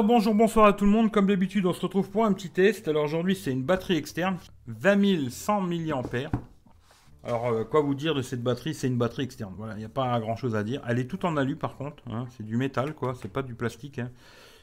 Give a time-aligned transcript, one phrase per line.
[0.00, 1.12] Alors bonjour, bonsoir à tout le monde.
[1.12, 2.88] Comme d'habitude, on se retrouve pour un petit test.
[2.88, 6.30] Alors aujourd'hui, c'est une batterie externe, 20 100 mAh.
[7.22, 8.72] Alors euh, quoi vous dire de cette batterie?
[8.72, 9.52] C'est une batterie externe.
[9.58, 10.80] Voilà, il n'y a pas grand chose à dire.
[10.88, 12.02] Elle est tout en alu par contre.
[12.10, 12.24] hein.
[12.30, 13.14] C'est du métal quoi.
[13.20, 13.98] C'est pas du plastique.
[13.98, 14.10] hein.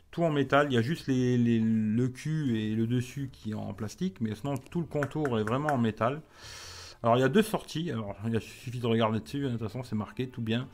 [0.09, 0.69] Tout en métal.
[0.71, 4.55] Il y a juste le cul et le dessus qui est en plastique, mais sinon
[4.57, 6.23] tout le contour est vraiment en métal.
[7.03, 7.91] Alors il y a deux sorties.
[8.25, 9.45] Il suffit de regarder dessus.
[9.45, 9.49] hein.
[9.49, 10.67] De toute façon, c'est marqué tout bien.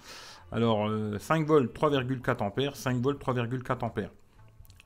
[0.53, 4.11] Alors euh, 5 volts 3,4 ampères, 5 volts 3,4 ampères.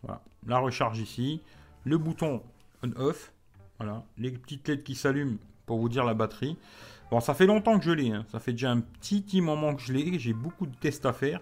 [0.04, 0.22] Voilà.
[0.46, 1.42] La recharge ici,
[1.84, 2.42] le bouton
[2.84, 3.34] on-off,
[3.80, 6.58] voilà, les petites LED qui s'allument pour vous dire la batterie.
[7.12, 8.26] Bon, ça fait longtemps que je l'ai, hein.
[8.32, 11.14] ça fait déjà un petit, petit moment que je l'ai, j'ai beaucoup de tests à
[11.14, 11.42] faire,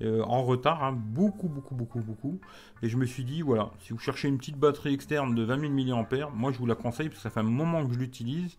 [0.00, 0.92] euh, en retard, hein.
[0.92, 2.40] beaucoup, beaucoup, beaucoup, beaucoup.
[2.82, 5.60] Et je me suis dit, voilà, si vous cherchez une petite batterie externe de 20
[5.84, 7.98] 000 mAh, moi je vous la conseille parce que ça fait un moment que je
[7.98, 8.58] l'utilise.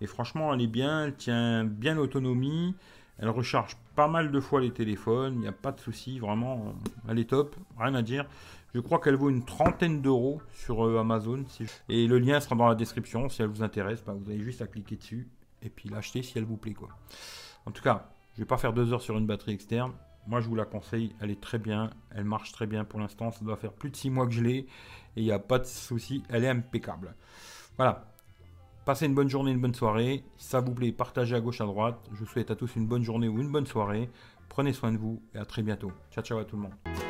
[0.00, 2.74] Et franchement, elle est bien, elle tient bien l'autonomie,
[3.18, 6.74] elle recharge pas mal de fois les téléphones, il n'y a pas de souci, vraiment,
[7.08, 8.26] elle est top, rien à dire.
[8.74, 11.44] Je crois qu'elle vaut une trentaine d'euros sur euh, Amazon.
[11.88, 13.28] Et le lien sera dans la description.
[13.28, 15.28] Si elle vous intéresse, bah, vous avez juste à cliquer dessus
[15.62, 16.74] et puis l'acheter si elle vous plaît.
[16.74, 16.88] Quoi.
[17.66, 19.92] En tout cas, je vais pas faire deux heures sur une batterie externe.
[20.26, 21.14] Moi, je vous la conseille.
[21.20, 21.90] Elle est très bien.
[22.10, 23.30] Elle marche très bien pour l'instant.
[23.30, 24.56] Ça doit faire plus de six mois que je l'ai.
[24.56, 24.66] Et
[25.16, 26.24] il n'y a pas de souci.
[26.28, 27.14] Elle est impeccable.
[27.76, 28.04] Voilà.
[28.84, 30.22] Passez une bonne journée, une bonne soirée.
[30.36, 31.98] Si ça vous plaît, partagez à gauche, à droite.
[32.12, 34.10] Je vous souhaite à tous une bonne journée ou une bonne soirée.
[34.50, 35.90] Prenez soin de vous et à très bientôt.
[36.10, 37.03] Ciao, ciao à tout le monde.